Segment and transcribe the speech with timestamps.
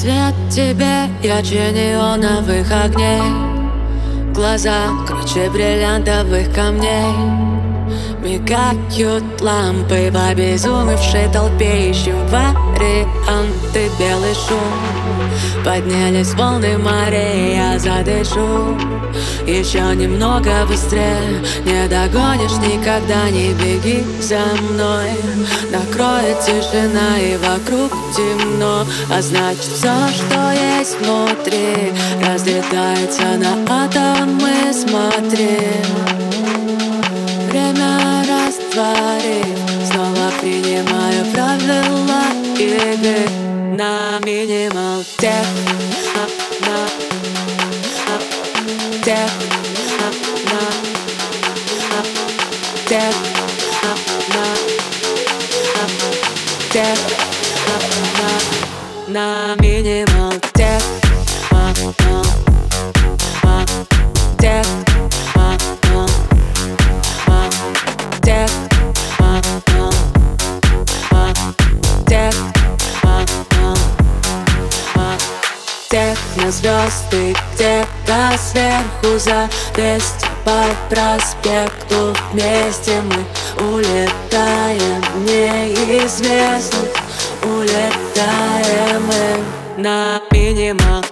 [0.00, 3.20] Свет тебе ярче неоновых огней
[4.32, 7.59] Глаза круче бриллиантовых камней
[8.22, 15.64] Мигают лампы в обезумевшей толпе Ищем варианты белый шум.
[15.64, 18.76] Поднялись волны морей, я задышу.
[19.46, 25.10] Еще немного быстрее Не догонишь никогда, не беги за мной.
[25.72, 36.29] Накроет тишина и вокруг темно А значит все, что есть внутри Разлетается на атомы, смотри
[38.80, 42.22] растворив Снова принимаю правила
[42.58, 43.28] игры
[43.76, 45.46] На минимал тех
[46.14, 46.22] на,
[46.66, 46.78] на,
[48.06, 48.18] на,
[49.02, 49.30] Тех
[49.98, 50.08] на,
[50.50, 50.60] на,
[51.90, 52.02] на,
[52.88, 53.14] Тех
[53.82, 53.92] на,
[54.34, 54.44] на,
[55.74, 55.84] на,
[56.72, 56.98] Тех
[57.66, 57.76] на,
[59.08, 60.29] на, на минимал
[76.34, 82.14] Техно звезды где-то сверху за 200 по проспекту.
[82.32, 86.96] Вместе мы улетаем в неизвестность
[87.42, 91.02] Улетаем мы на минимал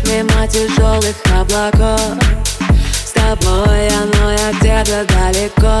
[0.00, 2.00] крыш, мимо тяжелых облаков.
[3.04, 5.80] С тобой оно я где-то далеко.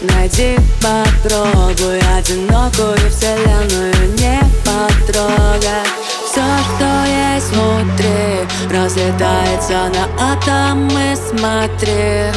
[0.00, 5.88] Найди, попробуй одинокую вселенную не потрогать
[6.24, 6.44] Все,
[6.76, 12.30] что есть внутри, разлетается на атомы, смотри.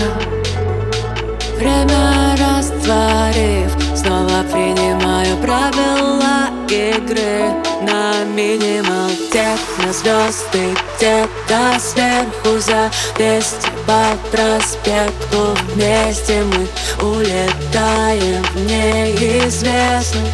[1.56, 7.52] Время растворив, снова принимаю правила игры
[7.84, 9.11] На минимал
[9.51, 16.67] техно звезды где-то сверху за 200 по проспекту Вместе мы
[17.01, 20.31] улетаем в неизвестность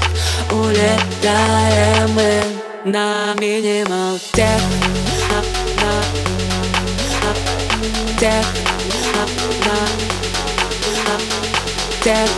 [0.51, 2.43] Улетаем мы
[2.85, 4.61] на минимал тех
[5.29, 5.39] на,
[5.81, 5.93] на,
[7.23, 7.31] на,
[8.19, 8.45] тех
[9.13, 9.23] на,
[9.65, 9.77] на,
[11.05, 11.17] на,
[12.03, 12.37] тех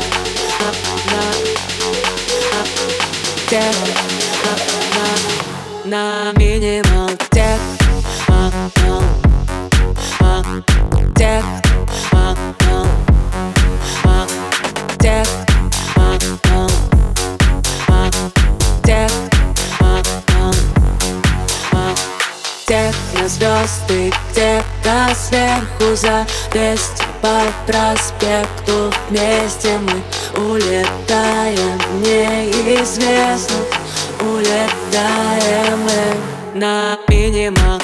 [5.89, 7.59] на, тех минимал тех
[8.27, 8.51] на,
[10.21, 10.43] на,
[11.15, 11.45] тех
[12.11, 12.35] на,
[12.65, 12.77] на,
[14.99, 15.27] тех
[15.95, 16.09] на,
[16.51, 16.67] на,
[22.67, 28.91] тех на, звезды где-то сверху за 200 по проспекту.
[29.09, 30.03] Вместе мы
[30.39, 33.88] улетаем в неизвестность
[34.21, 37.79] Улетаем мы на минимал